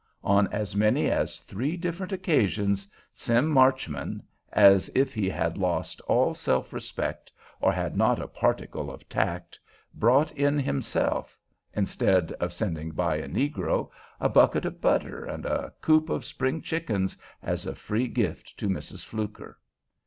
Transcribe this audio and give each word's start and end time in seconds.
On 0.23 0.47
as 0.47 0.75
many 0.75 1.11
as 1.11 1.37
three 1.37 1.77
different 1.77 2.11
occasions 2.11 2.87
Sim 3.13 3.47
Marchman, 3.53 4.23
as 4.51 4.89
if 4.95 5.13
he 5.13 5.29
had 5.29 5.59
lost 5.59 6.01
all 6.07 6.33
self 6.33 6.73
respect, 6.73 7.31
or 7.59 7.71
had 7.71 7.95
not 7.95 8.19
a 8.19 8.27
particle 8.27 8.89
of 8.89 9.07
tact, 9.07 9.59
brought 9.93 10.31
in 10.31 10.57
himself, 10.57 11.39
instead 11.75 12.31
of 12.39 12.51
sending 12.51 12.89
by 12.89 13.17
a 13.17 13.27
negro, 13.27 13.91
a 14.19 14.27
bucket 14.27 14.65
of 14.65 14.81
butter 14.81 15.23
and 15.23 15.45
a 15.45 15.71
coop 15.81 16.09
of 16.09 16.25
spring 16.25 16.63
chickens 16.63 17.15
as 17.43 17.67
a 17.67 17.75
free 17.75 18.07
gift 18.07 18.57
to 18.57 18.67
Mrs. 18.69 19.05
Fluker. 19.05 19.59